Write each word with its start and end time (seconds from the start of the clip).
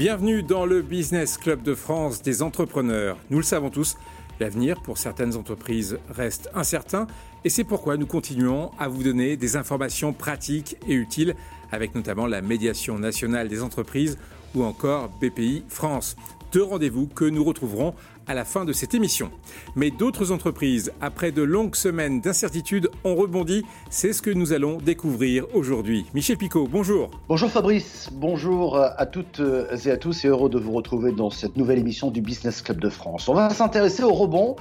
Bienvenue 0.00 0.42
dans 0.42 0.64
le 0.64 0.80
Business 0.80 1.36
Club 1.36 1.62
de 1.62 1.74
France 1.74 2.22
des 2.22 2.40
entrepreneurs. 2.40 3.18
Nous 3.28 3.36
le 3.36 3.44
savons 3.44 3.68
tous, 3.68 3.98
l'avenir 4.40 4.80
pour 4.80 4.96
certaines 4.96 5.36
entreprises 5.36 5.98
reste 6.08 6.48
incertain 6.54 7.06
et 7.44 7.50
c'est 7.50 7.64
pourquoi 7.64 7.98
nous 7.98 8.06
continuons 8.06 8.70
à 8.78 8.88
vous 8.88 9.02
donner 9.02 9.36
des 9.36 9.56
informations 9.56 10.14
pratiques 10.14 10.78
et 10.88 10.94
utiles 10.94 11.34
avec 11.70 11.94
notamment 11.94 12.26
la 12.26 12.40
médiation 12.40 12.98
nationale 12.98 13.48
des 13.48 13.62
entreprises 13.62 14.16
ou 14.54 14.64
encore 14.64 15.10
BPI 15.20 15.64
France. 15.68 16.16
Deux 16.52 16.64
rendez-vous 16.64 17.06
que 17.06 17.24
nous 17.24 17.44
retrouverons 17.44 17.94
à 18.26 18.34
la 18.34 18.44
fin 18.44 18.64
de 18.64 18.72
cette 18.72 18.94
émission. 18.94 19.30
Mais 19.76 19.90
d'autres 19.90 20.32
entreprises, 20.32 20.92
après 21.00 21.30
de 21.30 21.42
longues 21.42 21.76
semaines 21.76 22.20
d'incertitude, 22.20 22.90
ont 23.04 23.14
rebondi. 23.14 23.64
C'est 23.88 24.12
ce 24.12 24.20
que 24.20 24.30
nous 24.30 24.52
allons 24.52 24.78
découvrir 24.78 25.44
aujourd'hui. 25.54 26.06
Michel 26.12 26.36
Picot, 26.36 26.66
bonjour. 26.70 27.10
Bonjour 27.28 27.50
Fabrice, 27.50 28.08
bonjour 28.12 28.78
à 28.78 29.06
toutes 29.06 29.40
et 29.84 29.90
à 29.90 29.96
tous 29.96 30.24
et 30.24 30.28
heureux 30.28 30.50
de 30.50 30.58
vous 30.58 30.72
retrouver 30.72 31.12
dans 31.12 31.30
cette 31.30 31.56
nouvelle 31.56 31.78
émission 31.78 32.10
du 32.10 32.20
Business 32.20 32.62
Club 32.62 32.80
de 32.80 32.88
France. 32.88 33.28
On 33.28 33.34
va 33.34 33.50
s'intéresser 33.50 34.02
au 34.02 34.12
rebond 34.12 34.56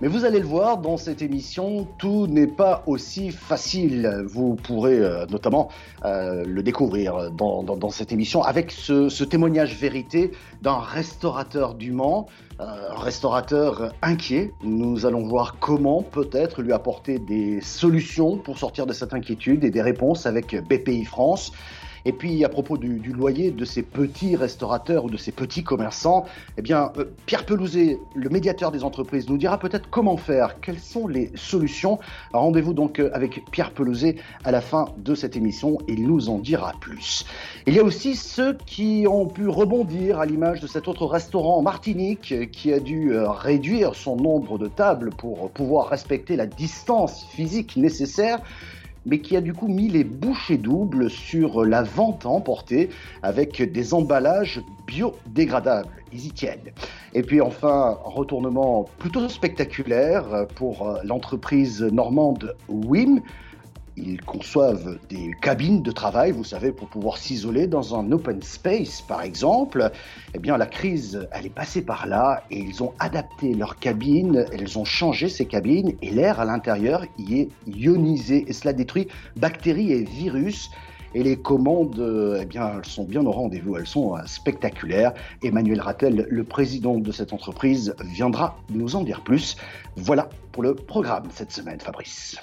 mais 0.00 0.06
vous 0.06 0.24
allez 0.24 0.38
le 0.38 0.46
voir, 0.46 0.78
dans 0.78 0.96
cette 0.96 1.22
émission, 1.22 1.88
tout 1.98 2.28
n'est 2.28 2.46
pas 2.46 2.84
aussi 2.86 3.32
facile. 3.32 4.22
Vous 4.26 4.54
pourrez 4.54 5.00
euh, 5.00 5.26
notamment 5.26 5.70
euh, 6.04 6.44
le 6.46 6.62
découvrir 6.62 7.32
dans, 7.32 7.64
dans, 7.64 7.90
cette 7.90 8.12
émission 8.12 8.42
avec 8.42 8.70
ce, 8.70 9.08
ce 9.08 9.24
témoignage 9.24 9.74
vérité 9.74 10.30
d'un 10.62 10.78
restaurateur 10.78 11.74
du 11.74 11.90
Mans, 11.90 12.26
euh, 12.60 12.94
restaurateur 12.94 13.92
inquiet. 14.00 14.52
Nous 14.62 15.04
allons 15.04 15.26
voir 15.26 15.56
comment 15.58 16.02
peut-être 16.02 16.62
lui 16.62 16.72
apporter 16.72 17.18
des 17.18 17.60
solutions 17.60 18.36
pour 18.36 18.56
sortir 18.56 18.86
de 18.86 18.92
cette 18.92 19.14
inquiétude 19.14 19.64
et 19.64 19.70
des 19.70 19.82
réponses 19.82 20.26
avec 20.26 20.54
BPI 20.68 21.06
France. 21.06 21.50
Et 22.08 22.12
puis 22.12 22.42
à 22.42 22.48
propos 22.48 22.78
du, 22.78 23.12
loyer 23.12 23.50
de 23.50 23.66
ces 23.66 23.82
petits 23.82 24.34
restaurateurs 24.34 25.04
ou 25.04 25.10
de 25.10 25.18
ces 25.18 25.30
petits 25.30 25.62
commerçants, 25.62 26.24
eh 26.56 26.62
bien 26.62 26.90
euh, 26.96 27.04
Pierre 27.26 27.44
Pelouzet, 27.44 27.98
le 28.14 28.30
médiateur 28.30 28.72
des 28.72 28.82
entreprises, 28.82 29.28
nous 29.28 29.36
dira 29.36 29.58
peut-être 29.58 29.90
comment 29.90 30.16
faire, 30.16 30.58
quelles 30.62 30.78
sont 30.78 31.06
les 31.06 31.30
solutions? 31.34 31.98
Rendez-vous 32.32 32.72
donc 32.72 32.98
euh, 32.98 33.10
avec 33.12 33.44
Pierre 33.50 33.72
Pelouzet 33.72 34.16
à 34.42 34.52
la 34.52 34.62
fin 34.62 34.86
de 34.96 35.14
cette 35.14 35.36
émission, 35.36 35.76
il 35.86 36.06
nous 36.06 36.30
en 36.30 36.38
dira 36.38 36.72
plus. 36.80 37.26
Il 37.66 37.74
y 37.74 37.78
a 37.78 37.84
aussi 37.84 38.16
ceux 38.16 38.56
qui 38.64 39.04
ont 39.06 39.26
pu 39.26 39.46
rebondir 39.46 40.18
à 40.18 40.24
l'image 40.24 40.62
de 40.62 40.66
cet 40.66 40.88
autre 40.88 41.04
restaurant 41.04 41.58
en 41.58 41.62
Martinique 41.62 42.32
euh, 42.32 42.46
qui 42.46 42.72
a 42.72 42.80
dû 42.80 43.12
réduire 43.18 43.94
son 43.94 44.16
nombre 44.16 44.56
de 44.56 44.68
tables 44.68 45.10
pour 45.10 45.50
pouvoir 45.50 45.88
respecter 45.90 46.36
la 46.36 46.46
distance 46.46 47.26
physique 47.26 47.76
nécessaire 47.76 48.40
mais 49.08 49.20
qui 49.20 49.36
a 49.36 49.40
du 49.40 49.54
coup 49.54 49.68
mis 49.68 49.88
les 49.88 50.04
bouchées 50.04 50.58
doubles 50.58 51.10
sur 51.10 51.64
la 51.64 51.82
vente 51.82 52.26
à 52.26 52.28
emporter 52.28 52.90
avec 53.22 53.60
des 53.72 53.94
emballages 53.94 54.60
biodégradables. 54.86 55.88
Ils 56.12 56.26
y 56.26 56.30
tiennent. 56.30 56.72
Et 57.14 57.22
puis 57.22 57.40
enfin, 57.40 57.98
retournement 58.04 58.84
plutôt 58.98 59.28
spectaculaire 59.28 60.46
pour 60.54 60.98
l'entreprise 61.04 61.82
normande 61.82 62.54
WIM 62.68 63.20
ils 64.06 64.20
conçoivent 64.20 64.98
des 65.08 65.32
cabines 65.40 65.82
de 65.82 65.90
travail, 65.90 66.32
vous 66.32 66.44
savez, 66.44 66.72
pour 66.72 66.88
pouvoir 66.88 67.18
s'isoler 67.18 67.66
dans 67.66 67.98
un 67.98 68.10
open 68.12 68.42
space, 68.42 69.02
par 69.02 69.22
exemple. 69.22 69.90
Eh 70.34 70.38
bien, 70.38 70.56
la 70.56 70.66
crise, 70.66 71.28
elle 71.32 71.46
est 71.46 71.54
passée 71.54 71.82
par 71.82 72.06
là 72.06 72.42
et 72.50 72.58
ils 72.58 72.82
ont 72.82 72.92
adapté 72.98 73.54
leurs 73.54 73.78
cabines, 73.78 74.46
elles 74.52 74.78
ont 74.78 74.84
changé 74.84 75.28
ces 75.28 75.46
cabines 75.46 75.94
et 76.02 76.10
l'air 76.10 76.40
à 76.40 76.44
l'intérieur 76.44 77.04
y 77.18 77.40
est 77.40 77.48
ionisé 77.66 78.44
et 78.48 78.52
cela 78.52 78.72
détruit 78.72 79.08
bactéries 79.36 79.92
et 79.92 80.04
virus. 80.04 80.70
Et 81.14 81.22
les 81.22 81.38
commandes, 81.38 82.38
eh 82.38 82.44
bien, 82.44 82.72
elles 82.76 82.84
sont 82.84 83.04
bien 83.04 83.24
au 83.24 83.32
rendez-vous, 83.32 83.78
elles 83.78 83.86
sont 83.86 84.16
euh, 84.16 84.20
spectaculaires. 84.26 85.14
Emmanuel 85.42 85.80
Rattel, 85.80 86.26
le 86.28 86.44
président 86.44 86.98
de 86.98 87.12
cette 87.12 87.32
entreprise, 87.32 87.94
viendra 88.04 88.58
nous 88.68 88.94
en 88.94 89.04
dire 89.04 89.22
plus. 89.22 89.56
Voilà 89.96 90.28
pour 90.52 90.62
le 90.62 90.74
programme 90.74 91.24
cette 91.32 91.50
semaine, 91.50 91.80
Fabrice. 91.80 92.36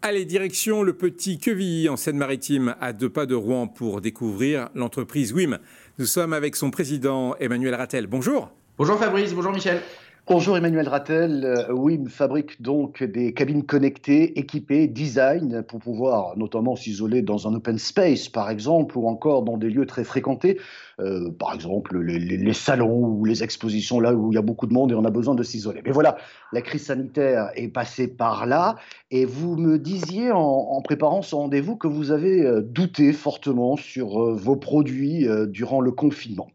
Allez, 0.00 0.24
direction 0.24 0.84
le 0.84 0.92
petit 0.92 1.38
Quevilly 1.38 1.88
en 1.88 1.96
Seine-Maritime, 1.96 2.76
à 2.80 2.92
deux 2.92 3.08
pas 3.08 3.26
de 3.26 3.34
Rouen, 3.34 3.66
pour 3.66 4.00
découvrir 4.00 4.68
l'entreprise 4.76 5.32
WIM. 5.32 5.58
Nous 5.98 6.06
sommes 6.06 6.32
avec 6.32 6.54
son 6.54 6.70
président 6.70 7.34
Emmanuel 7.40 7.74
Rattel. 7.74 8.06
Bonjour. 8.06 8.52
Bonjour 8.78 8.96
Fabrice, 8.96 9.34
bonjour 9.34 9.50
Michel. 9.50 9.82
Bonjour 10.30 10.58
Emmanuel 10.58 10.86
Rattel. 10.90 11.42
Euh, 11.42 11.72
WIM 11.72 12.06
fabrique 12.06 12.60
donc 12.60 13.02
des 13.02 13.32
cabines 13.32 13.64
connectées, 13.64 14.38
équipées, 14.38 14.86
design, 14.86 15.62
pour 15.62 15.78
pouvoir 15.78 16.36
notamment 16.36 16.76
s'isoler 16.76 17.22
dans 17.22 17.48
un 17.48 17.54
open 17.54 17.78
space, 17.78 18.28
par 18.28 18.50
exemple, 18.50 18.98
ou 18.98 19.08
encore 19.08 19.42
dans 19.42 19.56
des 19.56 19.70
lieux 19.70 19.86
très 19.86 20.04
fréquentés, 20.04 20.60
euh, 21.00 21.30
par 21.30 21.54
exemple 21.54 21.98
les, 21.98 22.52
salons 22.52 23.06
ou 23.06 23.24
les 23.24 23.42
expositions, 23.42 24.00
là 24.00 24.12
où 24.12 24.30
il 24.30 24.34
y 24.34 24.38
a 24.38 24.42
beaucoup 24.42 24.66
de 24.66 24.74
monde 24.74 24.92
et 24.92 24.94
on 24.94 25.06
a 25.06 25.10
besoin 25.10 25.34
de 25.34 25.42
s'isoler. 25.42 25.80
Mais 25.82 25.92
voilà, 25.92 26.18
la 26.52 26.60
crise 26.60 26.84
sanitaire 26.84 27.48
est 27.54 27.68
passée 27.68 28.06
par 28.06 28.44
là, 28.44 28.76
et 29.10 29.24
vous 29.24 29.56
me 29.56 29.78
disiez 29.78 30.30
en, 30.30 30.82
préparant 30.82 31.22
ce 31.22 31.34
rendez-vous 31.34 31.76
que 31.76 31.88
vous 31.88 32.10
avez 32.10 32.44
euh, 32.44 32.60
douté 32.60 33.14
fortement 33.14 33.78
sur 33.78 34.34
vos 34.34 34.56
produits 34.56 35.26
durant 35.48 35.80
le 35.80 35.90
confinement. 35.90 36.48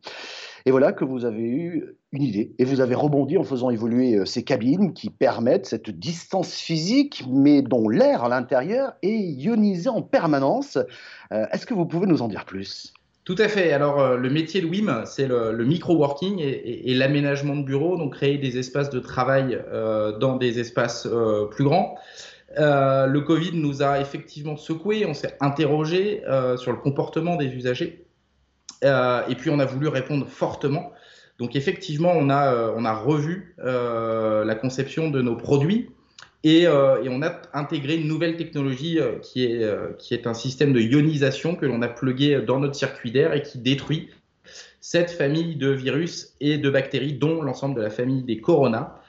Et 0.66 0.72
voilà 0.72 0.94
que 0.94 1.04
vous 1.04 1.26
avez 1.26 1.44
eu 1.44 1.98
une 2.14 2.24
idée 2.24 2.54
et 2.58 2.64
vous 2.64 2.80
avez 2.80 2.96
rebondi 2.96 3.38
en 3.38 3.44
faisant 3.44 3.70
évoluer 3.70 4.16
euh, 4.16 4.26
ces 4.26 4.44
cabines 4.44 4.94
qui 4.94 5.10
permettent 5.10 5.66
cette 5.66 5.90
distance 5.90 6.54
physique, 6.54 7.26
mais 7.30 7.62
dont 7.62 7.90
l'air 7.90 8.24
à 8.24 8.30
l'intérieur 8.30 8.94
est 9.02 9.10
ionisé 9.10 9.90
en 9.90 10.02
permanence. 10.02 10.78
Euh, 11.34 11.46
est-ce 11.52 11.66
que 11.66 11.74
vous 11.74 11.86
pouvez 11.86 12.08
nous 12.08 12.22
en 12.22 12.30
dire 12.30 12.46
plus? 12.46 12.94
Tout 13.26 13.36
à 13.40 13.50
fait. 13.50 13.74
Alors, 13.74 14.00
euh, 14.00 14.18
le 14.18 14.30
métier 14.30 14.62
de 14.62 14.68
WIM, 14.68 15.04
c'est 15.06 15.28
le, 15.28 15.66
micro-working 15.66 16.40
et, 16.40 16.94
l'aménagement 16.94 17.58
de 17.58 17.64
bureaux, 17.64 17.98
donc 17.98 18.16
créer 18.16 18.38
des 18.38 18.58
espaces 18.58 18.90
de 18.90 19.00
travail 19.00 19.62
dans 20.20 20.38
des 20.38 20.60
espaces 20.60 21.08
plus 21.52 21.64
grands. 21.64 21.96
le 22.58 23.20
Covid 23.20 23.52
nous 23.54 23.82
a 23.82 24.02
effectivement 24.02 24.58
secoué, 24.58 25.06
on 25.06 25.14
s'est 25.14 25.38
interrogé 25.40 26.22
sur 26.58 26.74
le 26.74 26.78
comportement 26.80 27.38
des 27.38 27.48
usagers. 27.48 28.03
Et 28.84 29.36
puis, 29.36 29.50
on 29.50 29.60
a 29.60 29.66
voulu 29.66 29.88
répondre 29.88 30.28
fortement 30.28 30.94
donc 31.40 31.56
effectivement, 31.56 32.14
on 32.16 32.30
a, 32.30 32.54
euh, 32.54 32.74
on 32.76 32.86
a 32.86 32.94
revu 32.94 33.56
euh, 33.60 34.46
la 34.46 34.56
conception 34.56 35.10
de 35.10 35.22
nos 35.22 35.36
produits 35.36 35.90
et, 36.44 36.68
euh, 36.68 37.04
on 37.10 37.22
a 37.22 37.42
intégré 37.54 37.96
une 37.96 38.08
nouvelle 38.08 38.38
technologie 38.38 39.00
qui, 39.22 39.46
est, 39.46 39.98
qui 39.98 40.14
est 40.14 40.28
un 40.28 40.34
système 40.34 40.74
de 40.74 40.80
ionisation 40.80 41.56
que 41.56 41.66
l'on 41.66 41.82
a 41.82 41.88
plugué 41.88 42.42
dans 42.42 42.60
notre 42.60 42.76
circuit 42.76 43.12
d'air 43.12 43.34
et 43.34 43.42
qui 43.42 43.60
détruit 43.60 44.10
cette 44.82 45.12
famille 45.12 45.56
de 45.56 45.70
virus 45.70 46.34
et 46.42 46.58
de 46.58 46.70
bactéries, 46.70 47.14
dont 47.14 47.42
l'ensemble 47.42 47.76
de 47.76 47.82
la 47.82 47.90
famille 47.90 48.24
des 48.24 48.42
corona. 48.42 49.02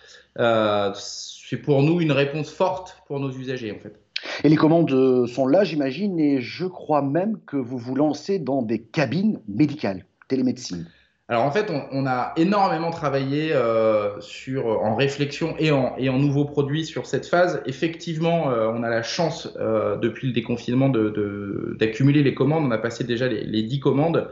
c'est 0.95 1.57
pour 1.59 1.83
nous 1.83 2.01
une 2.01 2.13
réponse 2.13 2.51
forte 2.51 2.99
pour 3.07 3.19
nos 3.19 3.31
usagers 3.31 3.73
en 3.73 3.81
fait. 3.81 4.04
Et 4.43 4.49
les 4.49 4.57
commandes 4.57 5.27
sont 5.27 5.47
là, 5.47 5.65
j'imagine, 5.65 6.19
et 6.19 6.41
je 6.41 6.67
crois 6.67 7.03
même 7.03 7.39
que 7.47 7.57
vous 7.57 7.79
vous 7.79 7.95
lancez 7.95 8.39
dans 8.39 8.63
des 8.63 8.81
cabines 8.81 9.41
médicales, 9.47 10.05
télémédecine. 10.29 10.87
Alors 11.29 11.45
en 11.45 11.51
fait, 11.51 11.73
on, 11.91 12.07
a 12.07 12.35
énormément 12.37 12.91
travaillé 12.91 13.55
euh, 13.55 14.21
sur, 14.21 14.67
en 14.67 14.95
réflexion 14.95 15.55
et 15.59 15.71
en, 15.71 16.19
nouveaux 16.19 16.45
produits 16.45 16.85
sur 16.85 17.07
cette 17.07 17.25
phase. 17.25 17.63
Effectivement, 17.65 18.51
euh, 18.51 18.69
on 18.69 18.83
a 18.83 18.91
la 18.91 19.03
chance 19.03 19.49
euh, 19.59 19.97
depuis 19.97 20.27
le 20.27 20.35
déconfinement 20.35 20.91
d'accumuler 20.91 22.23
les 22.23 22.35
commandes. 22.35 22.67
On 22.67 22.71
a 22.73 22.79
passé 22.79 23.05
déjà 23.05 23.27
les, 23.27 23.43
les 23.43 23.63
10 23.63 23.81
commandes. 23.81 24.29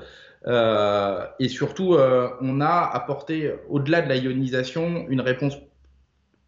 et 0.47 1.49
surtout, 1.49 1.97
on 1.97 2.61
a 2.61 2.91
apporté, 2.93 3.55
au-delà 3.71 4.03
de 4.03 4.11
la 4.11 4.17
ionisation, 4.17 5.07
une 5.09 5.23
réponse 5.23 5.57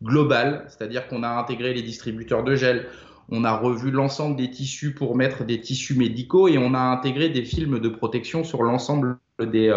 globale, 0.02 0.66
c'est-à-dire 0.68 1.08
qu'on 1.08 1.22
a 1.22 1.28
intégré 1.28 1.72
les 1.72 1.80
distributeurs 1.80 2.44
de 2.44 2.54
gel, 2.54 2.86
on 3.30 3.44
a 3.44 3.56
revu 3.56 3.90
l'ensemble 3.90 4.36
des 4.36 4.50
tissus 4.50 4.94
pour 4.94 5.16
mettre 5.16 5.44
des 5.44 5.60
tissus 5.60 5.94
médicaux 5.94 6.48
et 6.48 6.58
on 6.58 6.74
a 6.74 6.80
intégré 6.80 7.28
des 7.28 7.44
films 7.44 7.78
de 7.78 7.88
protection 7.88 8.44
sur 8.44 8.62
l'ensemble 8.62 9.18
des 9.40 9.70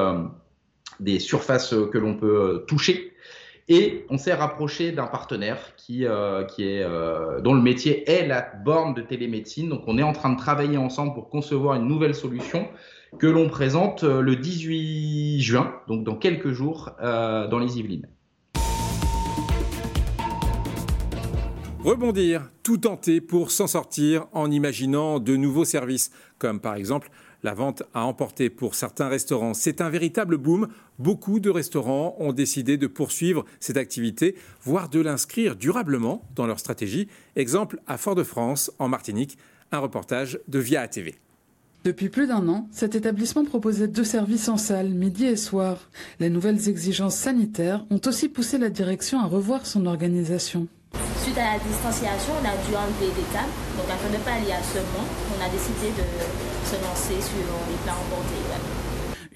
des 0.99 1.19
surfaces 1.19 1.73
que 1.91 1.97
l'on 1.97 2.15
peut 2.15 2.41
euh, 2.41 2.57
toucher. 2.67 3.13
Et 3.69 4.05
on 4.09 4.17
s'est 4.17 4.33
rapproché 4.33 4.93
d'un 4.93 5.07
partenaire 5.07 5.59
euh, 5.89 6.45
euh, 6.59 7.41
dont 7.41 7.53
le 7.53 7.61
métier 7.61 8.09
est 8.09 8.25
la 8.25 8.41
borne 8.41 8.93
de 8.93 9.01
télémédecine. 9.01 9.67
Donc 9.67 9.83
on 9.87 9.97
est 9.97 10.03
en 10.03 10.13
train 10.13 10.31
de 10.31 10.37
travailler 10.37 10.77
ensemble 10.77 11.13
pour 11.13 11.29
concevoir 11.29 11.75
une 11.75 11.87
nouvelle 11.87 12.15
solution 12.15 12.67
que 13.19 13.27
l'on 13.27 13.49
présente 13.49 14.03
le 14.03 14.35
18 14.35 15.41
juin, 15.41 15.73
donc 15.87 16.03
dans 16.03 16.15
quelques 16.15 16.51
jours, 16.51 16.91
dans 16.99 17.57
les 17.57 17.79
Yvelines. 17.79 18.07
Rebondir, 21.87 22.51
tout 22.63 22.79
tenter 22.79 23.21
pour 23.21 23.49
s'en 23.49 23.65
sortir 23.65 24.27
en 24.33 24.51
imaginant 24.51 25.19
de 25.19 25.37
nouveaux 25.37 25.63
services, 25.63 26.11
comme 26.37 26.59
par 26.59 26.75
exemple 26.75 27.09
la 27.43 27.53
vente 27.53 27.83
à 27.93 28.03
emporter 28.03 28.49
pour 28.49 28.75
certains 28.75 29.07
restaurants, 29.07 29.53
c'est 29.53 29.79
un 29.79 29.89
véritable 29.89 30.35
boom. 30.35 30.67
Beaucoup 30.99 31.39
de 31.39 31.49
restaurants 31.49 32.17
ont 32.19 32.33
décidé 32.33 32.75
de 32.75 32.87
poursuivre 32.87 33.45
cette 33.61 33.77
activité, 33.77 34.35
voire 34.61 34.89
de 34.89 34.99
l'inscrire 34.99 35.55
durablement 35.55 36.27
dans 36.35 36.45
leur 36.45 36.59
stratégie. 36.59 37.07
Exemple 37.37 37.79
à 37.87 37.97
Fort-de-France, 37.97 38.69
en 38.79 38.89
Martinique, 38.89 39.37
un 39.71 39.79
reportage 39.79 40.41
de 40.49 40.59
Via 40.59 40.85
TV. 40.89 41.15
Depuis 41.85 42.09
plus 42.09 42.27
d'un 42.27 42.49
an, 42.49 42.67
cet 42.69 42.95
établissement 42.95 43.45
proposait 43.45 43.87
deux 43.87 44.03
services 44.03 44.49
en 44.49 44.57
salle, 44.57 44.89
midi 44.89 45.23
et 45.23 45.37
soir. 45.37 45.89
Les 46.19 46.29
nouvelles 46.29 46.67
exigences 46.67 47.15
sanitaires 47.15 47.85
ont 47.89 48.01
aussi 48.05 48.27
poussé 48.27 48.57
la 48.57 48.69
direction 48.69 49.21
à 49.21 49.25
revoir 49.25 49.65
son 49.65 49.85
organisation. 49.85 50.67
À 51.37 51.53
la 51.53 51.59
distanciation, 51.59 52.33
on 52.41 52.45
a 52.45 52.57
dû 52.67 52.75
enlever 52.75 53.13
des 53.13 53.27
tables. 53.31 53.53
Donc 53.77 53.85
afin 53.93 54.09
de 54.09 54.13
ne 54.13 54.23
pas 54.23 54.31
aller 54.31 54.51
à 54.51 54.63
ce 54.63 54.79
on 54.79 55.45
a 55.45 55.47
décidé 55.49 55.93
de 55.95 56.03
se 56.65 56.73
lancer 56.81 57.21
sur 57.21 57.45
les 57.69 57.77
plats 57.83 57.93
emportés. 57.93 58.41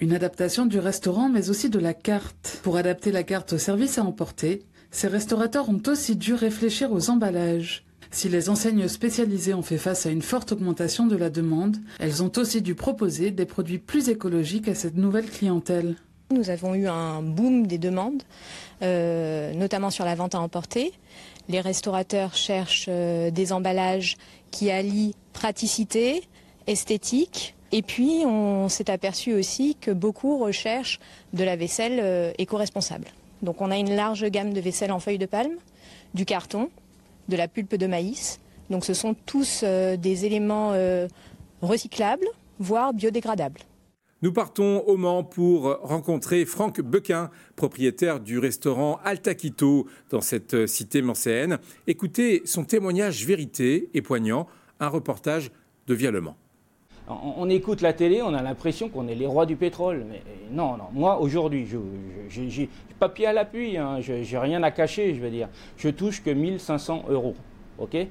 Une 0.00 0.12
adaptation 0.12 0.66
du 0.66 0.80
restaurant, 0.80 1.28
mais 1.28 1.48
aussi 1.48 1.70
de 1.70 1.78
la 1.78 1.94
carte. 1.94 2.58
Pour 2.64 2.76
adapter 2.76 3.12
la 3.12 3.22
carte 3.22 3.52
au 3.52 3.58
service 3.58 3.98
à 3.98 4.04
emporter, 4.04 4.64
ces 4.90 5.06
restaurateurs 5.06 5.68
ont 5.68 5.80
aussi 5.86 6.16
dû 6.16 6.34
réfléchir 6.34 6.90
aux 6.90 7.08
emballages. 7.08 7.84
Si 8.10 8.28
les 8.28 8.50
enseignes 8.50 8.88
spécialisées 8.88 9.54
ont 9.54 9.62
fait 9.62 9.78
face 9.78 10.04
à 10.04 10.10
une 10.10 10.22
forte 10.22 10.50
augmentation 10.50 11.06
de 11.06 11.14
la 11.14 11.30
demande, 11.30 11.76
elles 12.00 12.20
ont 12.24 12.32
aussi 12.36 12.62
dû 12.62 12.74
proposer 12.74 13.30
des 13.30 13.46
produits 13.46 13.78
plus 13.78 14.08
écologiques 14.08 14.66
à 14.66 14.74
cette 14.74 14.96
nouvelle 14.96 15.30
clientèle. 15.30 15.94
Nous 16.32 16.48
avons 16.48 16.74
eu 16.74 16.88
un 16.88 17.20
boom 17.20 17.66
des 17.66 17.76
demandes, 17.76 18.22
euh, 18.80 19.52
notamment 19.52 19.90
sur 19.90 20.04
la 20.06 20.14
vente 20.14 20.34
à 20.34 20.40
emporter. 20.40 20.92
Les 21.48 21.60
restaurateurs 21.60 22.34
cherchent 22.34 22.86
euh, 22.88 23.30
des 23.30 23.52
emballages 23.52 24.16
qui 24.50 24.70
allient 24.70 25.14
praticité, 25.34 26.22
esthétique. 26.66 27.54
Et 27.70 27.82
puis, 27.82 28.22
on 28.24 28.68
s'est 28.68 28.90
aperçu 28.90 29.34
aussi 29.34 29.76
que 29.80 29.90
beaucoup 29.90 30.38
recherchent 30.38 31.00
de 31.34 31.44
la 31.44 31.54
vaisselle 31.54 32.00
euh, 32.00 32.32
éco-responsable. 32.38 33.08
Donc, 33.42 33.60
on 33.60 33.70
a 33.70 33.76
une 33.76 33.94
large 33.94 34.24
gamme 34.24 34.54
de 34.54 34.60
vaisselle 34.60 34.92
en 34.92 35.00
feuilles 35.00 35.18
de 35.18 35.26
palme, 35.26 35.56
du 36.14 36.24
carton, 36.24 36.70
de 37.28 37.36
la 37.36 37.48
pulpe 37.48 37.76
de 37.76 37.86
maïs. 37.86 38.40
Donc 38.70 38.84
ce 38.84 38.94
sont 38.94 39.14
tous 39.26 39.64
des 39.64 40.24
éléments 40.24 40.72
recyclables, 41.60 42.26
voire 42.58 42.94
biodégradables. 42.94 43.60
Nous 44.22 44.32
partons 44.32 44.84
au 44.86 44.96
Mans 44.96 45.24
pour 45.24 45.80
rencontrer 45.82 46.44
Franck 46.44 46.80
Bequin, 46.80 47.28
propriétaire 47.56 48.20
du 48.20 48.38
restaurant 48.38 49.00
Altaquito 49.02 49.88
dans 50.10 50.20
cette 50.20 50.68
cité 50.68 51.02
mancéenne. 51.02 51.58
Écoutez 51.88 52.42
son 52.44 52.62
témoignage 52.62 53.26
vérité 53.26 53.90
et 53.94 54.00
poignant, 54.00 54.46
un 54.78 54.86
reportage 54.86 55.50
de 55.88 55.94
Via. 55.94 56.12
On, 57.08 57.50
écoute 57.50 57.80
la 57.80 57.92
télé, 57.92 58.22
on 58.22 58.32
a 58.32 58.42
l'impression 58.42 58.88
qu'on 58.88 59.08
est 59.08 59.16
les 59.16 59.26
rois 59.26 59.44
du 59.44 59.56
pétrole. 59.56 60.06
Mais 60.08 60.22
non, 60.52 60.76
non. 60.76 60.84
Moi, 60.92 61.20
aujourd'hui, 61.20 61.66
j'ai 62.28 62.70
papier 63.00 63.26
à 63.26 63.32
l'appui, 63.32 63.76
hein, 63.76 63.98
j'ai 64.00 64.38
rien 64.38 64.62
à 64.62 64.70
cacher, 64.70 65.16
je 65.16 65.20
veux 65.20 65.30
dire. 65.30 65.48
Je 65.76 65.88
touche 65.88 66.22
que 66.22 66.30
1500 66.30 67.06
euros. 67.08 67.34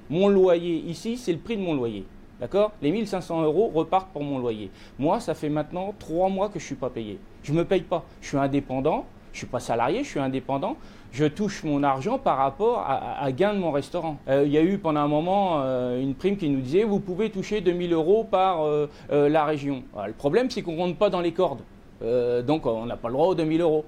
mon 0.09 0.27
loyer 0.27 0.75
ici, 0.75 1.15
c'est 1.15 1.31
le 1.31 1.39
prix 1.39 1.55
de 1.55 1.61
mon 1.61 1.73
loyer. 1.73 2.05
D'accord? 2.41 2.71
Les 2.81 2.91
1500 2.91 3.43
euros 3.43 3.71
repartent 3.73 4.11
pour 4.11 4.23
mon 4.23 4.39
loyer. 4.39 4.71
Moi, 4.97 5.19
ça 5.19 5.35
fait 5.35 5.49
maintenant 5.49 5.93
trois 5.99 6.27
mois 6.27 6.47
que 6.49 6.57
je 6.57 6.63
ne 6.63 6.67
suis 6.67 6.75
pas 6.75 6.89
payé. 6.89 7.19
Je 7.43 7.53
ne 7.53 7.59
me 7.59 7.65
paye 7.65 7.81
pas. 7.81 8.03
Je 8.19 8.29
suis 8.29 8.37
indépendant. 8.37 9.05
Je 9.31 9.37
ne 9.37 9.39
suis 9.39 9.47
pas 9.47 9.59
salarié, 9.59 10.03
je 10.03 10.09
suis 10.09 10.19
indépendant. 10.19 10.75
Je 11.13 11.25
touche 11.25 11.63
mon 11.63 11.83
argent 11.83 12.17
par 12.17 12.37
rapport 12.37 12.85
à, 12.87 13.31
gain 13.31 13.53
de 13.53 13.59
mon 13.59 13.71
restaurant. 13.71 14.17
Euh, 14.27 14.43
il 14.45 14.51
y 14.51 14.57
a 14.57 14.61
eu 14.61 14.77
pendant 14.77 15.01
un 15.01 15.07
moment 15.07 15.61
euh, 15.61 16.01
une 16.01 16.15
prime 16.15 16.35
qui 16.35 16.49
nous 16.49 16.59
disait 16.61 16.83
vous 16.83 16.99
pouvez 16.99 17.29
toucher 17.29 17.61
2000 17.61 17.93
euros 17.93 18.25
par 18.29 18.63
euh, 18.63 18.87
la 19.09 19.45
région. 19.45 19.83
le 20.05 20.13
problème, 20.13 20.49
c'est 20.49 20.61
qu'on 20.61 20.73
ne 20.73 20.79
rentre 20.79 20.97
pas 20.97 21.09
dans 21.09 21.21
les 21.21 21.31
cordes. 21.31 21.61
donc 22.01 22.65
on 22.65 22.85
n'a 22.85 22.97
pas 22.97 23.09
le 23.09 23.13
droit 23.13 23.27
aux 23.27 23.35
2000 23.35 23.61
euros. 23.61 23.85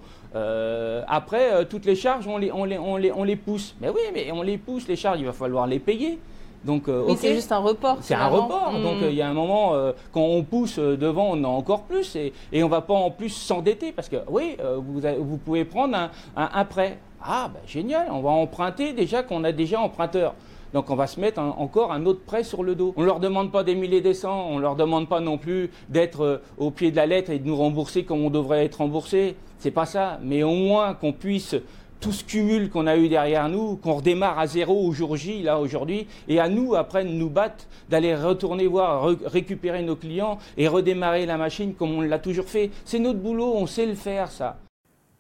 après, 1.08 1.66
toutes 1.66 1.86
les 1.86 1.96
charges, 1.96 2.28
on 2.28 2.38
les, 2.38 3.36
pousse. 3.36 3.76
Mais 3.82 3.90
oui, 3.90 4.02
mais 4.14 4.32
on 4.32 4.44
les 4.44 4.58
pousse, 4.58 4.88
les 4.88 4.96
charges, 4.96 5.20
il 5.20 5.26
va 5.26 5.34
falloir 5.34 5.68
les 5.68 5.80
payer. 5.80 6.20
Donc, 6.66 6.88
euh, 6.88 7.14
c'est 7.18 7.34
juste 7.34 7.52
un 7.52 7.58
report. 7.58 7.98
C'est 8.02 8.14
un 8.14 8.28
report. 8.28 8.72
Hmm. 8.72 8.84
Donc, 8.84 9.02
euh, 9.02 9.10
il 9.10 9.16
y 9.16 9.22
a 9.22 9.30
un 9.30 9.34
moment, 9.34 9.74
euh, 9.74 9.92
quand 10.12 10.22
on 10.22 10.44
pousse 10.44 10.80
devant, 10.80 11.32
on 11.32 11.44
a 11.44 11.48
encore 11.48 11.84
plus. 11.84 12.16
Et, 12.16 12.34
et 12.52 12.64
on 12.64 12.68
ne 12.68 12.72
va 12.72 12.82
pas 12.82 12.94
en 12.94 13.12
plus 13.12 13.30
s'endetter. 13.30 13.92
Parce 13.92 14.10
que, 14.10 14.18
oui, 14.30 14.58
vous, 14.78 15.02
vous, 15.20 15.38
pouvez 15.38 15.66
prendre 15.66 15.96
un, 15.98 16.10
un, 16.36 16.66
prêt. 16.66 17.00
Ah, 17.22 17.50
ben, 17.54 17.60
génial, 17.66 18.08
on 18.12 18.22
va 18.22 18.32
emprunter 18.32 18.94
déjà 18.94 19.24
qu'on 19.24 19.44
a 19.44 19.52
déjà 19.52 19.80
emprunteur. 19.80 20.34
Donc 20.74 20.90
on 20.90 20.96
va 20.96 21.06
se 21.06 21.20
mettre 21.20 21.40
encore 21.40 21.92
un 21.92 22.04
autre 22.08 22.22
prêt 22.26 22.44
sur 22.44 22.64
le 22.64 22.74
dos. 22.74 22.94
On 22.98 23.02
ne 23.02 23.06
leur 23.06 23.20
demande 23.20 23.52
pas 23.52 23.64
des 23.64 23.76
milliers 23.76 24.02
des 24.02 24.16
cents, 24.16 24.48
on 24.50 24.56
ne 24.58 24.62
leur 24.62 24.76
demande 24.76 25.08
pas 25.08 25.20
non 25.20 25.38
plus 25.38 25.70
d'être 25.88 26.42
au 26.58 26.72
pied 26.72 26.90
de 26.90 26.96
la 26.96 27.06
lettre 27.06 27.30
et 27.30 27.38
de 27.38 27.46
nous 27.46 27.56
rembourser 27.56 28.04
comme 28.04 28.26
on 28.26 28.32
devrait 28.32 28.66
être 28.66 28.78
remboursé. 28.80 29.36
C'est 29.60 29.72
pas 29.72 29.86
ça. 29.86 30.20
Mais 30.24 30.42
au 30.42 30.56
moins 30.56 30.96
qu'on 30.96 31.14
puisse 31.14 31.56
tout 32.04 32.12
ce 32.12 32.26
cumul 32.26 32.70
qu'on 32.70 32.86
a 32.86 32.98
eu 32.98 33.08
derrière 33.08 33.48
nous, 33.48 33.78
qu'on 33.78 33.94
redémarre 33.94 34.38
à 34.38 34.46
zéro 34.46 34.90
au 34.90 34.94
là, 35.42 35.58
aujourd'hui, 35.58 36.06
et 36.28 36.38
à 36.38 36.50
nous, 36.50 36.76
après, 36.76 37.06
de 37.06 37.10
nous 37.10 37.30
battre, 37.30 37.66
d'aller 37.90 38.14
retourner 38.14 38.68
voir, 38.68 39.16
récupérer 39.26 39.82
nos 39.84 39.96
clients 39.96 40.38
et 40.58 40.68
redémarrer 40.68 41.26
la 41.26 41.38
machine 41.38 41.74
comme 41.74 41.92
on 41.92 42.02
l'a 42.02 42.20
toujours 42.20 42.50
fait. 42.50 42.72
C'est 42.84 43.00
notre 43.00 43.20
boulot, 43.20 43.54
on 43.56 43.68
sait 43.68 43.86
le 43.86 43.96
faire, 43.96 44.30
ça. 44.30 44.60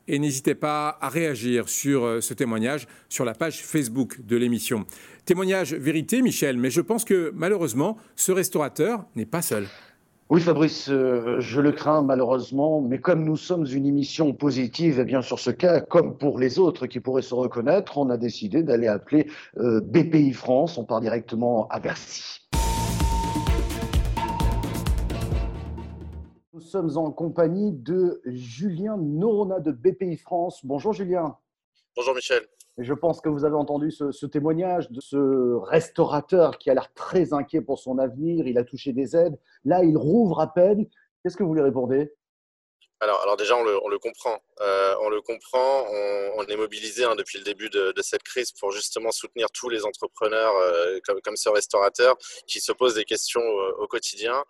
Et 0.09 0.19
n'hésitez 0.19 0.55
pas 0.55 0.97
à 0.99 1.07
réagir 1.07 1.69
sur 1.69 2.03
euh, 2.03 2.19
ce 2.19 2.33
témoignage 2.33 2.87
sur 3.07 3.23
la 3.23 3.33
page 3.33 3.63
Facebook 3.63 4.19
de 4.19 4.35
l'émission. 4.35 4.85
Témoignage 5.23 5.73
vérité, 5.73 6.21
Michel, 6.21 6.57
mais 6.57 6.69
je 6.69 6.81
pense 6.81 7.05
que 7.05 7.31
malheureusement, 7.33 7.97
ce 8.17 8.33
restaurateur 8.33 9.05
n'est 9.15 9.25
pas 9.25 9.41
seul. 9.41 9.67
Oui, 10.33 10.41
Fabrice, 10.41 10.89
euh, 10.89 11.39
je 11.41 11.61
le 11.61 11.71
crains 11.71 12.01
malheureusement, 12.01 12.81
mais 12.81 12.99
comme 12.99 13.23
nous 13.23 13.37
sommes 13.37 13.67
une 13.67 13.85
émission 13.85 14.33
positive, 14.33 14.97
et 14.97 15.03
eh 15.03 15.05
bien 15.05 15.21
sur 15.21 15.37
ce 15.37 15.51
cas, 15.51 15.79
comme 15.79 16.17
pour 16.17 16.39
les 16.39 16.57
autres 16.57 16.87
qui 16.87 16.99
pourraient 16.99 17.21
se 17.21 17.35
reconnaître, 17.35 17.99
on 17.99 18.09
a 18.09 18.17
décidé 18.17 18.63
d'aller 18.63 18.87
appeler 18.87 19.27
euh, 19.59 19.79
BPI 19.79 20.33
France. 20.33 20.79
On 20.79 20.85
part 20.85 21.01
directement 21.01 21.67
à 21.67 21.79
Bercy. 21.79 22.49
Nous 26.51 26.61
sommes 26.61 26.97
en 26.97 27.11
compagnie 27.11 27.71
de 27.71 28.19
Julien 28.25 28.97
Norona 28.97 29.59
de 29.59 29.71
BPI 29.71 30.17
France. 30.17 30.61
Bonjour 30.65 30.93
Julien. 30.93 31.37
Bonjour 31.95 32.15
Michel. 32.15 32.41
Je 32.77 32.93
pense 32.93 33.21
que 33.21 33.29
vous 33.29 33.45
avez 33.45 33.55
entendu 33.55 33.91
ce, 33.91 34.25
témoignage 34.25 34.89
de 34.89 34.99
ce 34.99 35.55
restaurateur 35.65 36.57
qui 36.57 36.69
a 36.69 36.73
l'air 36.73 36.91
très 36.93 37.33
inquiet 37.33 37.61
pour 37.61 37.79
son 37.79 37.99
avenir. 37.99 38.47
Il 38.47 38.57
a 38.57 38.63
touché 38.63 38.93
des 38.93 39.15
aides. 39.15 39.39
Là, 39.63 39.83
il 39.83 39.97
rouvre 39.97 40.39
à 40.39 40.53
peine. 40.53 40.87
Qu'est-ce 41.23 41.37
que 41.37 41.43
vous 41.43 41.53
lui 41.53 41.61
répondez? 41.61 42.13
Alors, 42.99 43.21
alors, 43.21 43.35
déjà, 43.35 43.57
on 43.57 43.63
le, 43.63 43.99
comprend. 43.99 44.39
Euh, 44.61 44.95
on 45.01 45.09
le 45.09 45.21
comprend. 45.21 45.85
On, 46.37 46.45
est 46.45 46.55
mobilisé 46.55 47.03
hein, 47.03 47.15
depuis 47.15 47.37
le 47.37 47.43
début 47.43 47.69
de, 47.69 47.93
cette 48.01 48.23
crise 48.23 48.51
pour 48.53 48.71
justement 48.71 49.11
soutenir 49.11 49.47
tous 49.53 49.69
les 49.69 49.85
entrepreneurs 49.85 50.55
euh, 50.55 50.99
comme, 51.05 51.35
ce 51.35 51.49
restaurateur 51.49 52.15
qui 52.47 52.59
se 52.59 52.71
posent 52.71 52.95
des 52.95 53.03
questions 53.03 53.41
au, 53.77 53.87
quotidien 53.87 54.43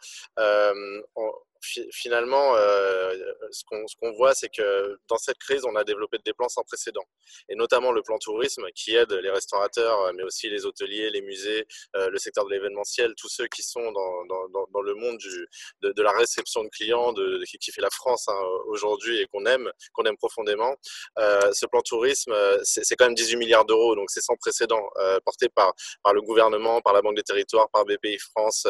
finalement, 1.92 2.56
euh, 2.56 3.16
ce 3.52 3.64
qu'on 3.66 4.12
voit, 4.14 4.34
c'est 4.34 4.50
que 4.50 4.98
dans 5.08 5.18
cette 5.18 5.38
crise, 5.38 5.64
on 5.66 5.76
a 5.76 5.84
développé 5.84 6.18
des 6.24 6.34
plans 6.34 6.50
sans 6.50 6.64
précédent, 6.64 7.04
et 7.50 7.56
notamment 7.56 7.92
le 7.92 8.02
plan 8.02 8.18
tourisme 8.18 8.66
qui 8.76 8.96
aide 8.96 9.12
les 9.12 9.30
restaurateurs, 9.30 10.00
euh, 10.02 10.12
mais 10.16 10.24
aussi 10.24 10.50
les 10.50 10.66
hôteliers, 10.66 11.10
les 11.10 11.22
musées, 11.22 11.66
euh, 11.96 12.10
le 12.10 12.18
secteur 12.18 12.46
de 12.46 12.52
l'événementiel, 12.52 13.14
tous 13.18 13.30
ceux 13.30 13.48
qui 13.48 13.64
sont 13.64 13.92
dans, 13.92 14.26
dans, 14.26 14.68
dans 14.72 14.82
le 14.82 14.94
monde 14.96 15.18
du, 15.18 15.48
de, 15.82 15.92
de, 15.92 16.02
la 16.02 16.12
réception 16.12 16.64
de 16.64 16.70
clients, 16.70 17.14
de, 17.14 17.42
qui, 17.46 17.72
fait 17.72 17.82
la 17.82 17.90
France 17.90 18.28
hein, 18.28 18.42
aujourd'hui 18.68 19.20
et 19.20 19.26
qu'on 19.28 19.46
aime, 19.46 19.72
qu'on 19.94 20.04
aime 20.04 20.18
profondément. 20.18 20.76
Euh, 21.20 21.52
ce 21.54 21.66
plan 21.66 21.82
tourisme, 21.82 22.34
c'est 22.64 22.96
quand 22.96 23.06
même 23.06 23.16
18 23.16 23.38
milliards 23.38 23.66
d'euros, 23.66 23.96
donc 23.96 24.10
c'est 24.10 24.22
sans 24.22 24.36
précédent, 24.36 24.90
euh, 24.98 25.20
porté 25.22 25.50
par, 25.50 25.74
par 26.04 26.14
le 26.14 26.22
gouvernement, 26.22 26.82
par 26.82 26.94
la 26.94 27.02
Banque 27.02 27.16
des 27.16 27.24
Territoires, 27.24 27.70
par 27.70 27.86
BPI 27.86 28.18
France, 28.20 28.68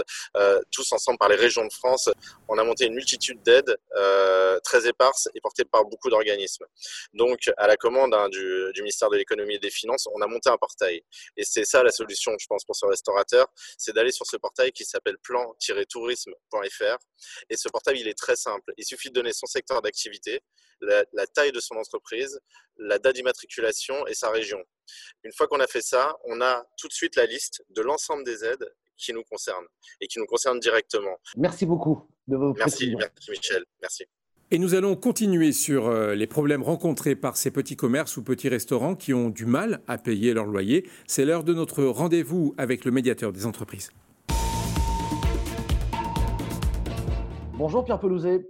tous 0.72 0.92
ensemble 0.92 1.18
par 1.18 1.30
les 1.30 1.36
régions 1.36 1.66
de 1.66 1.74
France. 1.74 2.10
On 2.48 2.58
a 2.58 2.64
monté 2.64 2.83
une 2.86 2.94
multitude 2.94 3.42
d'aides 3.44 3.76
euh, 3.96 4.60
très 4.62 4.88
éparses 4.88 5.30
et 5.34 5.42
portées 5.42 5.66
par 5.66 5.86
beaucoup 5.86 6.10
d'organismes. 6.10 6.66
Donc, 7.14 7.52
à 7.58 7.68
la 7.68 7.78
commande 7.78 8.14
hein, 8.14 8.30
du, 8.30 8.72
ministère 8.78 9.10
de 9.10 9.18
l'économie 9.18 9.56
et 9.56 9.60
des 9.60 9.70
finances, 9.70 10.08
on 10.14 10.22
a 10.22 10.28
monté 10.28 10.50
un 10.50 10.58
portail. 10.58 11.04
Et 11.38 11.44
c'est 11.44 11.66
ça 11.66 11.84
la 11.84 11.92
solution, 11.92 12.36
je 12.40 12.48
pense, 12.48 12.64
pour 12.66 12.76
ce 12.76 12.86
restaurateur, 12.86 13.48
c'est 13.78 13.94
d'aller 13.94 14.12
sur 14.12 14.26
ce 14.26 14.38
portail 14.38 14.72
qui 14.72 14.86
s'appelle 14.86 15.18
plan-tourisme.fr. 15.24 16.98
Et 17.50 17.58
ce 17.58 17.70
portail, 17.70 18.00
il 18.00 18.08
est 18.08 18.18
très 18.18 18.36
simple. 18.36 18.74
Il 18.78 18.86
suffit 18.86 19.10
de 19.10 19.16
donner 19.16 19.34
son 19.34 19.46
secteur 19.46 19.82
d'activité, 19.82 20.42
la, 20.82 21.06
la 21.14 21.28
taille 21.28 21.52
de 21.52 21.60
son 21.60 21.76
entreprise, 21.76 22.40
la 22.78 23.00
date 23.00 23.16
d'immatriculation 23.16 24.06
et 24.08 24.14
sa 24.14 24.30
région. 24.30 24.64
Une 25.24 25.32
fois 25.34 25.48
qu'on 25.48 25.60
a 25.60 25.68
fait 25.68 25.82
ça, 25.82 26.18
on 26.26 26.42
a 26.42 26.66
tout 26.78 26.88
de 26.88 26.94
suite 26.94 27.16
la 27.16 27.26
liste 27.26 27.64
de 27.70 27.82
l'ensemble 27.82 28.24
des 28.24 28.44
aides 28.44 28.74
qui 28.98 29.14
nous 29.14 29.24
concernent 29.24 29.66
et 30.02 30.08
qui 30.08 30.20
nous 30.20 30.26
concernent 30.26 30.60
directement. 30.60 31.18
Merci 31.38 31.66
beaucoup 31.66 32.08
de 32.28 32.38
vos 32.38 32.54
Merci, 32.54 32.96
merci 32.96 33.32
Michel. 33.32 33.64
Merci. 33.82 34.06
Et 34.52 34.60
nous 34.60 34.76
allons 34.76 34.96
continuer 34.96 35.52
sur 35.52 35.88
euh, 35.88 36.14
les 36.14 36.28
problèmes 36.28 36.62
rencontrés 36.62 37.16
par 37.16 37.38
ces 37.38 37.50
petits 37.50 37.76
commerces 37.76 38.18
ou 38.18 38.24
petits 38.24 38.50
restaurants 38.50 38.96
qui 38.96 39.14
ont 39.14 39.30
du 39.30 39.46
mal 39.46 39.82
à 39.88 39.98
payer 39.98 40.34
leur 40.34 40.46
loyer. 40.46 40.88
C'est 41.08 41.26
l'heure 41.26 41.44
de 41.44 41.54
notre 41.54 41.84
rendez-vous 41.84 42.54
avec 42.58 42.86
le 42.86 42.92
médiateur 42.92 43.32
des 43.34 43.48
entreprises. 43.48 43.92
Bonjour 47.54 47.84
Pierre 47.84 48.00
Pelouzet. 48.00 48.46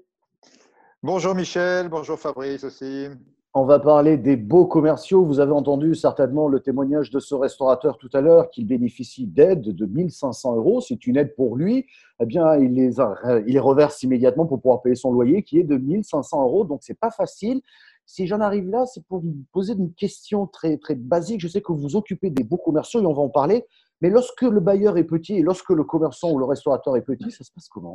Bonjour 1.03 1.35
Michel, 1.35 1.89
bonjour 1.89 2.19
Fabrice 2.19 2.63
aussi. 2.63 3.07
On 3.55 3.65
va 3.65 3.77
parler 3.77 4.17
des 4.17 4.36
beaux 4.36 4.65
commerciaux. 4.65 5.24
Vous 5.24 5.39
avez 5.39 5.51
entendu 5.51 5.93
certainement 5.93 6.48
le 6.48 6.60
témoignage 6.60 7.12
de 7.12 7.19
ce 7.19 7.36
restaurateur 7.36 8.00
tout 8.00 8.10
à 8.13 8.19
l'heure 8.19 8.50
qu'il 8.50 8.65
bénéficie 8.65 9.27
d'aide 9.27 9.62
de 9.62 9.86
1500 9.86 10.55
euros. 10.55 10.81
C'est 10.81 11.05
une 11.05 11.17
aide 11.17 11.36
pour 11.36 11.55
lui. 11.55 11.86
Eh 12.19 12.25
bien, 12.25 12.55
il 12.55 12.74
les, 12.74 13.60
reverse 13.60 14.01
immédiatement 14.01 14.48
pour 14.48 14.60
pouvoir 14.60 14.81
payer 14.81 14.95
son 14.95 15.12
loyer 15.12 15.43
qui 15.43 15.60
est 15.60 15.63
de 15.63 15.77
1500 15.77 16.41
euros. 16.41 16.63
Donc, 16.63 16.79
c'est 16.81 16.98
pas 16.98 17.12
facile. 17.12 17.62
Si 18.07 18.25
j'en 18.25 18.41
arrive 18.41 18.69
là, 18.69 18.88
c'est 18.88 19.05
pour 19.05 19.19
vous 19.19 19.36
poser 19.51 19.74
une 19.74 19.93
question 19.93 20.48
très, 20.48 20.77
très 20.77 20.95
basique. 20.95 21.39
Je 21.39 21.48
sais 21.48 21.62
que 21.62 21.74
vous 21.74 21.95
occupez 21.95 22.31
des 22.31 22.43
beaux 22.43 22.57
commerciaux 22.57 23.03
et 23.03 23.05
on 23.05 23.13
va 23.13 23.22
en 23.22 23.29
parler. 23.29 23.67
Mais 24.01 24.10
lorsque 24.10 24.41
le 24.41 24.62
bailleur 24.62 24.98
est 24.98 25.03
petit 25.03 25.36
et 25.36 25.43
lorsque 25.43 25.69
le 25.69 25.83
commerçant 25.83 26.31
ou 26.31 26.39
le 26.39 26.45
restaurateur 26.45 26.98
est 26.98 27.03
petit, 27.03 27.29
ça 27.29 27.43
se 27.43 27.51
passe 27.51 27.69
comment? 27.69 27.93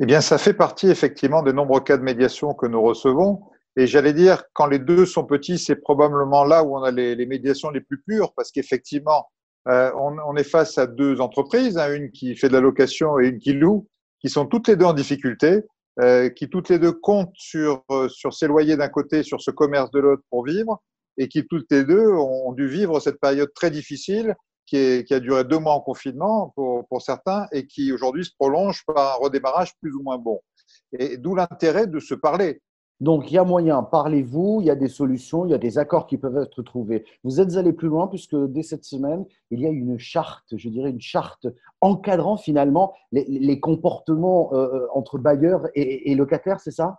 Eh 0.00 0.06
bien, 0.06 0.20
ça 0.20 0.38
fait 0.38 0.54
partie 0.54 0.88
effectivement 0.88 1.42
des 1.44 1.52
nombreux 1.52 1.80
cas 1.80 1.96
de 1.96 2.02
médiation 2.02 2.52
que 2.52 2.66
nous 2.66 2.82
recevons. 2.82 3.42
Et 3.78 3.86
j'allais 3.86 4.12
dire, 4.12 4.42
quand 4.54 4.66
les 4.66 4.80
deux 4.80 5.06
sont 5.06 5.24
petits, 5.24 5.56
c'est 5.56 5.76
probablement 5.76 6.42
là 6.42 6.64
où 6.64 6.76
on 6.76 6.82
a 6.82 6.90
les, 6.90 7.26
médiations 7.26 7.70
les 7.70 7.80
plus 7.80 8.02
pures, 8.02 8.32
parce 8.34 8.50
qu'effectivement, 8.50 9.28
euh, 9.68 9.92
on, 9.96 10.34
est 10.34 10.42
face 10.42 10.78
à 10.78 10.88
deux 10.88 11.20
entreprises, 11.20 11.78
hein, 11.78 11.94
une 11.94 12.10
qui 12.10 12.34
fait 12.34 12.48
de 12.48 12.54
la 12.54 12.60
location 12.60 13.20
et 13.20 13.28
une 13.28 13.38
qui 13.38 13.52
loue, 13.52 13.86
qui 14.20 14.30
sont 14.30 14.46
toutes 14.46 14.66
les 14.66 14.74
deux 14.74 14.84
en 14.84 14.94
difficulté. 14.94 15.62
Euh, 16.00 16.28
qui 16.28 16.48
toutes 16.48 16.68
les 16.68 16.78
deux 16.78 16.92
comptent 16.92 17.34
sur, 17.34 17.82
euh, 17.90 18.08
sur 18.08 18.32
ces 18.32 18.46
loyers 18.46 18.76
d'un 18.76 18.88
côté, 18.88 19.24
sur 19.24 19.40
ce 19.40 19.50
commerce 19.50 19.90
de 19.90 19.98
l'autre 19.98 20.22
pour 20.30 20.44
vivre, 20.44 20.80
et 21.16 21.26
qui 21.28 21.44
toutes 21.44 21.66
les 21.72 21.84
deux 21.84 22.06
ont, 22.08 22.52
dû 22.52 22.68
vivre 22.68 23.00
cette 23.00 23.18
période 23.18 23.52
très 23.52 23.72
difficile 23.72 24.36
qui, 24.64 24.76
est, 24.76 25.06
qui 25.06 25.14
a 25.14 25.18
duré 25.18 25.42
deux 25.42 25.58
mois 25.58 25.72
en 25.72 25.80
confinement 25.80 26.52
pour, 26.54 26.86
pour 26.86 27.02
certains 27.02 27.48
et 27.50 27.66
qui 27.66 27.92
aujourd'hui 27.92 28.24
se 28.24 28.30
prolonge 28.38 28.84
par 28.86 29.16
un 29.16 29.24
redémarrage 29.24 29.72
plus 29.80 29.92
ou 29.92 30.02
moins 30.02 30.18
bon. 30.18 30.40
Et 30.92 31.16
d'où 31.16 31.34
l'intérêt 31.34 31.88
de 31.88 31.98
se 31.98 32.14
parler. 32.14 32.60
Donc, 33.00 33.30
il 33.30 33.34
y 33.34 33.38
a 33.38 33.44
moyen, 33.44 33.84
parlez-vous, 33.84 34.58
il 34.60 34.66
y 34.66 34.70
a 34.70 34.74
des 34.74 34.88
solutions, 34.88 35.46
il 35.46 35.52
y 35.52 35.54
a 35.54 35.58
des 35.58 35.78
accords 35.78 36.08
qui 36.08 36.18
peuvent 36.18 36.36
être 36.38 36.62
trouvés. 36.62 37.04
Vous 37.22 37.40
êtes 37.40 37.54
allé 37.54 37.72
plus 37.72 37.88
loin 37.88 38.08
puisque 38.08 38.34
dès 38.34 38.64
cette 38.64 38.84
semaine, 38.84 39.24
il 39.50 39.60
y 39.60 39.66
a 39.66 39.70
une 39.70 39.98
charte, 39.98 40.56
je 40.56 40.68
dirais 40.68 40.90
une 40.90 41.00
charte 41.00 41.46
encadrant 41.80 42.36
finalement 42.36 42.94
les, 43.12 43.60
comportements 43.60 44.52
euh, 44.52 44.66
euh, 44.66 44.88
entre 44.94 45.18
bailleurs 45.18 45.68
et, 45.76 46.12
locataires, 46.16 46.60
c'est 46.60 46.72
ça? 46.72 46.98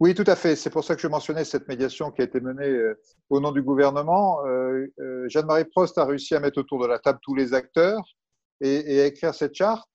Oui, 0.00 0.14
tout 0.14 0.24
à 0.26 0.34
fait. 0.34 0.56
C'est 0.56 0.70
pour 0.70 0.82
ça 0.82 0.96
que 0.96 1.00
je 1.00 1.06
mentionnais 1.06 1.44
cette 1.44 1.68
médiation 1.68 2.10
qui 2.10 2.20
a 2.20 2.24
été 2.24 2.40
menée 2.40 2.68
euh, 2.68 3.00
au 3.30 3.38
nom 3.38 3.52
du 3.52 3.62
gouvernement. 3.62 4.40
Jeanne-Marie 5.28 5.66
Prost 5.66 5.96
a 5.96 6.04
réussi 6.04 6.34
à 6.34 6.40
mettre 6.40 6.58
autour 6.58 6.82
de 6.82 6.88
la 6.88 6.98
table 6.98 7.20
tous 7.22 7.36
les 7.36 7.54
acteurs 7.54 8.02
et, 8.60 8.96
et 8.96 9.00
à 9.02 9.06
écrire 9.06 9.32
cette 9.32 9.54
charte. 9.54 9.88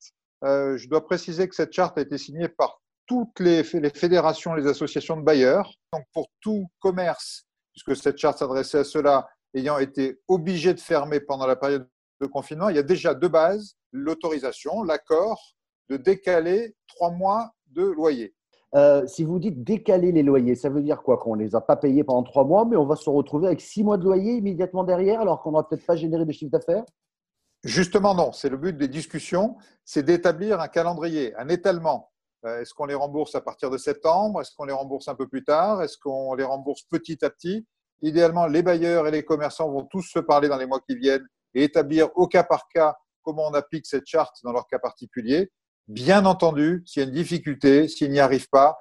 je 0.43 0.88
dois 0.88 1.05
préciser 1.05 1.49
que 1.49 1.55
cette 1.55 1.73
charte 1.73 1.97
a 1.97 2.01
été 2.01 2.17
signée 2.17 2.47
par 2.47 2.78
toutes 3.09 3.39
les, 3.39 3.63
fédérations, 3.63 4.53
les 4.53 4.67
associations 4.67 5.17
de 5.17 5.23
bailleurs. 5.23 5.73
Donc 5.91 6.03
pour 6.13 6.27
tout 6.41 6.67
commerce, 6.79 7.43
puisque 7.73 7.99
cette 8.01 8.19
charte 8.19 8.37
s'adressait 8.37 8.77
à 8.77 8.83
cela, 8.83 9.27
ayant 9.55 9.79
été 9.79 10.19
obligé 10.27 10.75
de 10.75 10.79
fermer 10.79 11.19
pendant 11.19 11.47
la 11.47 11.55
période 11.55 11.89
de 12.21 12.27
confinement, 12.27 12.69
il 12.69 12.75
y 12.75 12.79
a 12.79 12.83
déjà 12.83 13.15
de 13.15 13.27
base 13.27 13.73
l'autorisation, 13.91 14.83
l'accord 14.83 15.55
de 15.89 15.97
décaler 15.97 16.75
trois 16.87 17.09
mois 17.09 17.51
de 17.71 17.81
loyer. 17.81 18.35
Euh, 18.75 19.07
si 19.07 19.23
vous 19.23 19.39
dites 19.39 19.63
décaler 19.63 20.11
les 20.11 20.21
loyers, 20.21 20.53
ça 20.53 20.69
veut 20.69 20.83
dire 20.83 21.01
quoi? 21.01 21.17
Qu'on 21.17 21.35
ne 21.35 21.43
les 21.43 21.55
a 21.55 21.61
pas 21.61 21.75
payés 21.75 22.03
pendant 22.03 22.21
trois 22.21 22.43
mois, 22.43 22.65
mais 22.65 22.75
on 22.75 22.85
va 22.85 22.95
se 22.95 23.09
retrouver 23.09 23.47
avec 23.47 23.61
six 23.61 23.83
mois 23.83 23.97
de 23.97 24.03
loyer 24.03 24.33
immédiatement 24.33 24.83
derrière, 24.83 25.21
alors 25.21 25.41
qu'on 25.41 25.51
n'aura 25.51 25.67
peut-être 25.67 25.87
pas 25.87 25.95
généré 25.95 26.25
de 26.25 26.31
chiffre 26.31 26.51
d'affaires? 26.51 26.83
Justement, 27.63 28.13
non. 28.13 28.31
C'est 28.33 28.49
le 28.49 28.57
but 28.57 28.77
des 28.77 28.87
discussions, 28.87 29.57
c'est 29.83 30.03
d'établir 30.03 30.61
un 30.61 30.67
calendrier, 30.67 31.35
un 31.37 31.49
étalement 31.49 32.11
est-ce 32.46 32.74
qu'on 32.74 32.86
les 32.86 32.96
rembourse 32.96 33.36
à 33.36 33.41
partir 33.41 33.69
de 33.69 33.77
septembre? 33.77 34.41
Est-ce 34.41 34.51
qu'on 34.55 34.65
les 34.65 34.74
rembourse 34.74 35.08
un 35.08 35.15
peu 35.15 35.27
plus 35.27 35.43
tard? 35.43 35.84
Est-ce 35.84 35.98
qu'on 35.98 36.34
les 36.36 36.43
rembourse 36.43 36.84
petit 36.84 37.24
à 37.24 37.29
petit? 37.29 37.65
Idéalement, 38.01 38.48
les 38.48 38.63
bailleurs 38.63 39.08
et 39.08 39.12
les 39.12 39.24
commerçants 39.24 39.69
vont 39.69 39.84
tous 39.84 40.03
se 40.03 40.19
parler 40.19 40.48
dans 40.48 40.58
les 40.58 40.65
mois 40.65 40.79
qui 40.79 40.96
viennent 40.96 41.27
et 41.53 41.63
établir 41.63 42.10
au 42.15 42.27
cas 42.27 42.43
par 42.43 42.67
cas 42.69 42.96
comment 43.24 43.48
on 43.48 43.53
applique 43.53 43.86
cette 43.86 44.08
charte 44.08 44.38
dans 44.43 44.53
leur 44.53 44.67
cas 44.67 44.79
particulier. 44.79 45.51
Bien 45.88 46.25
entendu, 46.25 46.84
s'il 46.86 47.01
y 47.01 47.05
a 47.05 47.10
une 47.10 47.15
difficulté, 47.15 47.88
s'il 47.88 48.12
n'y 48.12 48.19
arrive 48.19 48.48
pas, 48.50 48.77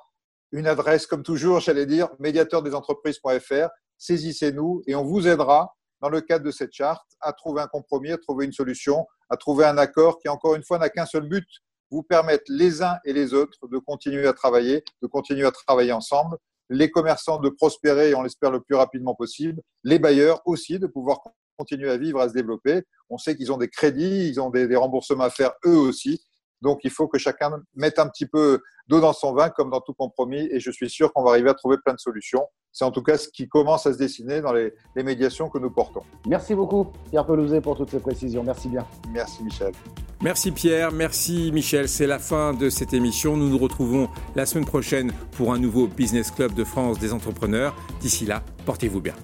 une 0.52 0.66
adresse, 0.66 1.06
comme 1.06 1.22
toujours, 1.22 1.60
j'allais 1.60 1.86
dire, 1.86 2.08
médiateurdesentreprises.fr, 2.20 3.68
saisissez-nous 3.98 4.82
et 4.86 4.94
on 4.94 5.04
vous 5.04 5.26
aidera 5.26 5.74
dans 6.00 6.08
le 6.08 6.20
cadre 6.20 6.44
de 6.44 6.50
cette 6.50 6.72
charte 6.72 7.06
à 7.20 7.32
trouver 7.32 7.60
un 7.60 7.66
compromis, 7.66 8.12
à 8.12 8.18
trouver 8.18 8.44
une 8.44 8.52
solution, 8.52 9.06
à 9.28 9.36
trouver 9.36 9.64
un 9.64 9.78
accord 9.78 10.18
qui, 10.18 10.28
encore 10.28 10.54
une 10.54 10.62
fois, 10.62 10.78
n'a 10.78 10.90
qu'un 10.90 11.06
seul 11.06 11.28
but, 11.28 11.46
vous 11.90 12.02
permettre 12.02 12.44
les 12.48 12.82
uns 12.82 12.98
et 13.04 13.12
les 13.12 13.34
autres 13.34 13.66
de 13.68 13.78
continuer 13.78 14.26
à 14.26 14.32
travailler, 14.32 14.84
de 15.02 15.06
continuer 15.06 15.46
à 15.46 15.50
travailler 15.50 15.92
ensemble, 15.92 16.36
les 16.70 16.90
commerçants 16.90 17.38
de 17.38 17.48
prospérer, 17.48 18.14
on 18.14 18.22
l'espère, 18.22 18.50
le 18.50 18.60
plus 18.60 18.74
rapidement 18.74 19.14
possible, 19.14 19.62
les 19.84 19.98
bailleurs 19.98 20.42
aussi 20.44 20.78
de 20.78 20.86
pouvoir 20.86 21.20
continuer 21.56 21.90
à 21.90 21.96
vivre, 21.96 22.20
à 22.20 22.28
se 22.28 22.34
développer. 22.34 22.82
On 23.10 23.18
sait 23.18 23.36
qu'ils 23.36 23.52
ont 23.52 23.56
des 23.56 23.68
crédits, 23.68 24.28
ils 24.28 24.40
ont 24.40 24.50
des, 24.50 24.76
remboursements 24.76 25.24
à 25.24 25.30
faire 25.30 25.52
eux 25.64 25.76
aussi. 25.76 26.22
Donc, 26.60 26.80
il 26.84 26.90
faut 26.90 27.08
que 27.08 27.18
chacun 27.18 27.62
mette 27.74 27.98
un 27.98 28.08
petit 28.08 28.26
peu 28.26 28.60
d'eau 28.88 29.00
dans 29.00 29.12
son 29.12 29.32
vin, 29.32 29.48
comme 29.48 29.70
dans 29.70 29.80
tout 29.80 29.94
compromis, 29.94 30.48
et 30.50 30.60
je 30.60 30.70
suis 30.70 30.90
sûr 30.90 31.12
qu'on 31.12 31.22
va 31.22 31.30
arriver 31.30 31.50
à 31.50 31.54
trouver 31.54 31.76
plein 31.82 31.94
de 31.94 32.00
solutions. 32.00 32.46
C'est 32.72 32.84
en 32.84 32.90
tout 32.90 33.02
cas 33.02 33.18
ce 33.18 33.28
qui 33.28 33.48
commence 33.48 33.86
à 33.86 33.92
se 33.92 33.98
dessiner 33.98 34.40
dans 34.40 34.52
les, 34.52 34.72
les 34.94 35.02
médiations 35.02 35.48
que 35.48 35.58
nous 35.58 35.70
portons. 35.70 36.02
Merci 36.26 36.54
beaucoup, 36.54 36.88
Pierre 37.10 37.26
Pelouzet, 37.26 37.60
pour 37.60 37.76
toutes 37.76 37.90
ces 37.90 38.00
précisions. 38.00 38.42
Merci 38.44 38.68
bien. 38.68 38.86
Merci, 39.12 39.42
Michel. 39.42 39.72
Merci 40.20 40.50
Pierre, 40.50 40.90
merci 40.90 41.52
Michel. 41.52 41.88
C'est 41.88 42.08
la 42.08 42.18
fin 42.18 42.52
de 42.52 42.70
cette 42.70 42.92
émission. 42.92 43.36
Nous 43.36 43.48
nous 43.48 43.58
retrouvons 43.58 44.08
la 44.34 44.46
semaine 44.46 44.64
prochaine 44.64 45.12
pour 45.36 45.52
un 45.52 45.58
nouveau 45.58 45.86
Business 45.86 46.32
Club 46.32 46.54
de 46.54 46.64
France 46.64 46.98
des 46.98 47.12
entrepreneurs. 47.12 47.76
D'ici 48.00 48.26
là, 48.26 48.42
portez-vous 48.66 49.00
bien. 49.00 49.14